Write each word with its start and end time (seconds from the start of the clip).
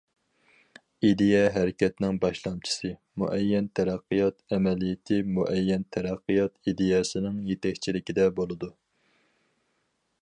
ئىدىيە 1.09 1.41
ھەرىكەتنىڭ 1.57 2.17
باشلامچىسى، 2.23 2.91
مۇئەييەن 3.23 3.67
تەرەققىيات 3.81 4.41
ئەمەلىيىتى 4.57 5.21
مۇئەييەن 5.37 5.85
تەرەققىيات 5.97 6.71
ئىدىيەسىنىڭ 6.73 7.39
يېتەكچىلىكىدە 7.53 8.29
بولىدۇ. 8.41 8.75